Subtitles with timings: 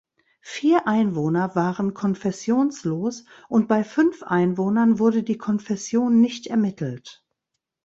[0.41, 7.23] Vier Einwohner waren konfessionslos und bei fünf Einwohnern wurde die Konfession nicht ermittelt.